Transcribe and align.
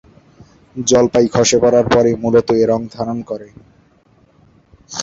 জলপাই 0.75 1.27
খসে 1.33 1.57
পড়ার 1.63 1.85
পরই 1.93 2.13
মুলত 2.21 2.49
এ 2.55 2.63
রং 2.71 2.81
ধারণ 2.95 3.17
করে। 3.29 3.47